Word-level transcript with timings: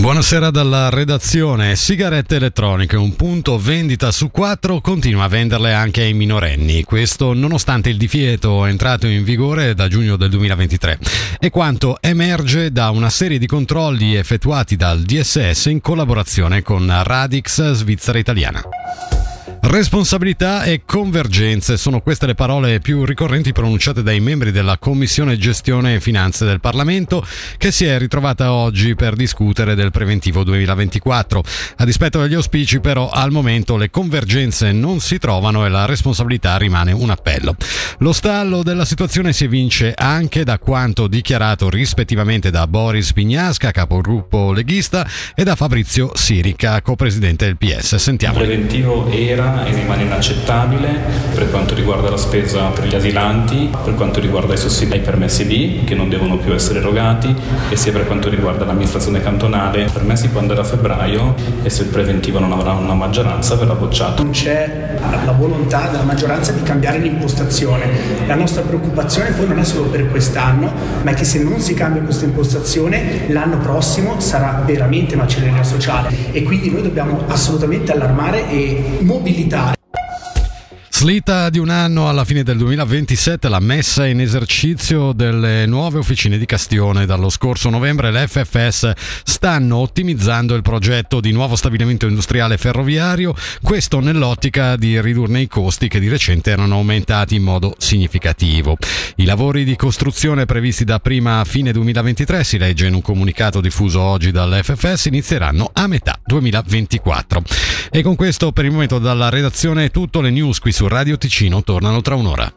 Buonasera 0.00 0.50
dalla 0.50 0.88
redazione. 0.88 1.76
Sigarette 1.76 2.36
elettroniche, 2.36 2.96
un 2.96 3.14
punto 3.16 3.58
vendita 3.58 4.10
su 4.10 4.30
quattro, 4.30 4.80
continua 4.80 5.24
a 5.24 5.28
venderle 5.28 5.74
anche 5.74 6.00
ai 6.00 6.14
minorenni. 6.14 6.84
Questo 6.84 7.34
nonostante 7.34 7.90
il 7.90 7.98
divieto 7.98 8.64
entrato 8.64 9.06
in 9.06 9.24
vigore 9.24 9.74
da 9.74 9.88
giugno 9.88 10.16
del 10.16 10.30
2023 10.30 10.98
e 11.38 11.50
quanto 11.50 11.98
emerge 12.00 12.72
da 12.72 12.88
una 12.88 13.10
serie 13.10 13.36
di 13.36 13.46
controlli 13.46 14.14
effettuati 14.14 14.74
dal 14.74 15.02
DSS 15.02 15.66
in 15.66 15.82
collaborazione 15.82 16.62
con 16.62 16.90
Radix 17.04 17.72
Svizzera 17.72 18.18
Italiana. 18.18 18.62
Responsabilità 19.62 20.62
e 20.64 20.82
convergenze 20.86 21.76
sono 21.76 22.00
queste 22.00 22.24
le 22.24 22.34
parole 22.34 22.80
più 22.80 23.04
ricorrenti 23.04 23.52
pronunciate 23.52 24.02
dai 24.02 24.18
membri 24.18 24.52
della 24.52 24.78
Commissione 24.78 25.36
Gestione 25.36 25.94
e 25.94 26.00
Finanze 26.00 26.46
del 26.46 26.60
Parlamento 26.60 27.24
che 27.58 27.70
si 27.70 27.84
è 27.84 27.98
ritrovata 27.98 28.52
oggi 28.52 28.94
per 28.94 29.14
discutere 29.14 29.74
del 29.74 29.90
preventivo 29.90 30.44
2024. 30.44 31.42
A 31.76 31.84
dispetto 31.84 32.22
degli 32.22 32.34
auspici 32.34 32.80
però 32.80 33.10
al 33.10 33.30
momento 33.30 33.76
le 33.76 33.90
convergenze 33.90 34.72
non 34.72 34.98
si 34.98 35.18
trovano 35.18 35.66
e 35.66 35.68
la 35.68 35.84
responsabilità 35.84 36.56
rimane 36.56 36.92
un 36.92 37.10
appello. 37.10 37.54
Lo 37.98 38.14
stallo 38.14 38.62
della 38.62 38.86
situazione 38.86 39.34
si 39.34 39.44
evince 39.44 39.92
anche 39.94 40.42
da 40.42 40.58
quanto 40.58 41.06
dichiarato 41.06 41.68
rispettivamente 41.68 42.50
da 42.50 42.66
Boris 42.66 43.12
Pignasca, 43.12 43.72
capogruppo 43.72 44.52
leghista, 44.52 45.06
e 45.34 45.44
da 45.44 45.54
Fabrizio 45.54 46.12
Sirica, 46.14 46.80
co-presidente 46.80 47.44
del 47.44 47.58
PS. 47.58 47.96
Sentiamo. 47.96 48.40
Il 48.40 48.46
preventivo 48.46 49.10
era 49.10 49.49
e 49.64 49.74
rimane 49.74 50.02
inaccettabile 50.04 50.88
per 51.34 51.50
quanto 51.50 51.74
riguarda 51.74 52.10
la 52.10 52.16
spesa 52.16 52.68
per 52.68 52.86
gli 52.86 52.94
asilanti, 52.94 53.70
per 53.84 53.94
quanto 53.94 54.20
riguarda 54.20 54.54
i 54.54 54.56
sussidi 54.56 54.92
ai 54.92 55.00
permessi 55.00 55.44
B 55.44 55.84
che 55.84 55.94
non 55.94 56.08
devono 56.08 56.36
più 56.36 56.52
essere 56.52 56.78
erogati 56.78 57.34
e 57.68 57.76
sia 57.76 57.92
per 57.92 58.06
quanto 58.06 58.28
riguarda 58.28 58.64
l'amministrazione 58.64 59.20
cantonale, 59.20 59.88
permessi 59.92 60.30
quando 60.30 60.52
era 60.52 60.64
febbraio 60.64 61.34
e 61.62 61.70
se 61.70 61.82
il 61.82 61.88
preventivo 61.88 62.38
non 62.38 62.52
avrà 62.52 62.72
una 62.72 62.94
maggioranza 62.94 63.56
verrà 63.56 63.74
bocciato. 63.74 64.22
Non 64.22 64.32
c'è 64.32 64.96
la 65.24 65.32
volontà 65.32 65.88
della 65.90 66.04
maggioranza 66.04 66.52
di 66.52 66.62
cambiare 66.62 66.98
l'impostazione. 66.98 67.88
La 68.26 68.34
nostra 68.34 68.62
preoccupazione 68.62 69.30
poi 69.30 69.48
non 69.48 69.58
è 69.58 69.64
solo 69.64 69.88
per 69.88 70.08
quest'anno, 70.08 70.72
ma 71.02 71.10
è 71.10 71.14
che 71.14 71.24
se 71.24 71.42
non 71.42 71.60
si 71.60 71.74
cambia 71.74 72.02
questa 72.02 72.24
impostazione 72.24 73.28
l'anno 73.28 73.58
prossimo 73.58 74.20
sarà 74.20 74.62
veramente 74.64 75.16
macelleria 75.16 75.62
sociale 75.62 76.14
e 76.32 76.42
quindi 76.42 76.70
noi 76.70 76.82
dobbiamo 76.82 77.24
assolutamente 77.28 77.92
allarmare 77.92 78.48
e 78.48 78.98
mobilitare 79.00 79.39
militare. 79.40 79.79
Slita 81.00 81.48
di 81.48 81.58
un 81.58 81.70
anno 81.70 82.10
alla 82.10 82.26
fine 82.26 82.42
del 82.42 82.58
2027 82.58 83.48
la 83.48 83.58
messa 83.58 84.06
in 84.06 84.20
esercizio 84.20 85.12
delle 85.12 85.64
nuove 85.64 85.98
officine 85.98 86.36
di 86.36 86.44
Castione. 86.44 87.06
Dallo 87.06 87.30
scorso 87.30 87.70
novembre 87.70 88.10
le 88.10 88.28
FFS 88.28 88.92
stanno 89.24 89.78
ottimizzando 89.78 90.54
il 90.54 90.60
progetto 90.60 91.20
di 91.20 91.32
nuovo 91.32 91.56
stabilimento 91.56 92.06
industriale 92.06 92.58
ferroviario, 92.58 93.34
questo 93.62 94.00
nell'ottica 94.00 94.76
di 94.76 95.00
ridurne 95.00 95.40
i 95.40 95.46
costi 95.46 95.88
che 95.88 96.00
di 96.00 96.08
recente 96.10 96.50
erano 96.50 96.74
aumentati 96.74 97.34
in 97.36 97.44
modo 97.44 97.74
significativo. 97.78 98.76
I 99.16 99.24
lavori 99.24 99.64
di 99.64 99.76
costruzione 99.76 100.44
previsti 100.44 100.84
da 100.84 101.00
prima 101.00 101.40
a 101.40 101.44
fine 101.44 101.72
2023, 101.72 102.44
si 102.44 102.58
legge 102.58 102.88
in 102.88 102.92
un 102.92 103.00
comunicato 103.00 103.62
diffuso 103.62 104.02
oggi 104.02 104.32
dall'FFS, 104.32 105.06
inizieranno 105.06 105.70
a 105.72 105.86
metà 105.86 106.20
2024. 106.26 107.42
E 107.90 108.02
con 108.02 108.16
questo 108.16 108.52
per 108.52 108.66
il 108.66 108.70
momento 108.70 108.98
dalla 108.98 109.30
redazione 109.30 109.86
è 109.86 109.90
tutto, 109.90 110.20
le 110.20 110.30
news 110.30 110.58
qui 110.58 110.72
su 110.72 110.88
Radio 110.90 111.16
Ticino 111.16 111.62
tornano 111.62 112.00
tra 112.00 112.16
un'ora. 112.16 112.52